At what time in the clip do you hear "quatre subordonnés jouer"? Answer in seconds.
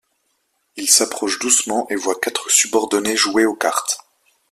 2.19-3.45